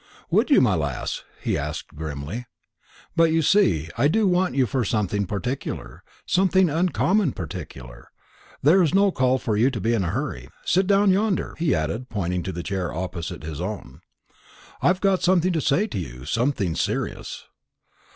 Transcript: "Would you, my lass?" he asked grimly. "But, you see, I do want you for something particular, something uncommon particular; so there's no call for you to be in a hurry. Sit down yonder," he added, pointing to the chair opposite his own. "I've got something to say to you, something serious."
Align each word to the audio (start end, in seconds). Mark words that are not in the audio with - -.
"Would 0.31 0.49
you, 0.49 0.61
my 0.61 0.73
lass?" 0.73 1.23
he 1.43 1.55
asked 1.55 1.89
grimly. 1.95 2.47
"But, 3.15 3.31
you 3.31 3.43
see, 3.43 3.91
I 3.99 4.07
do 4.07 4.25
want 4.27 4.55
you 4.55 4.65
for 4.65 4.83
something 4.83 5.27
particular, 5.27 6.01
something 6.25 6.71
uncommon 6.71 7.33
particular; 7.33 8.09
so 8.11 8.57
there's 8.63 8.95
no 8.95 9.11
call 9.11 9.37
for 9.37 9.55
you 9.55 9.69
to 9.69 9.79
be 9.79 9.93
in 9.93 10.03
a 10.03 10.09
hurry. 10.09 10.49
Sit 10.65 10.87
down 10.87 11.11
yonder," 11.11 11.53
he 11.59 11.75
added, 11.75 12.09
pointing 12.09 12.41
to 12.41 12.51
the 12.51 12.63
chair 12.63 12.91
opposite 12.91 13.43
his 13.43 13.61
own. 13.61 14.01
"I've 14.81 15.01
got 15.01 15.21
something 15.21 15.53
to 15.53 15.61
say 15.61 15.85
to 15.85 15.99
you, 15.99 16.25
something 16.25 16.73
serious." 16.75 17.43